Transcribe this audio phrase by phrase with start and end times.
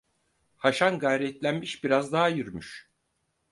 [0.55, 2.91] Haşan gayretlenmiş, biraz daha yürümüş.